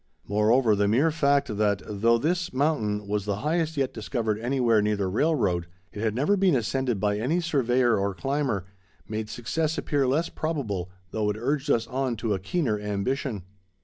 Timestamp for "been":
6.35-6.55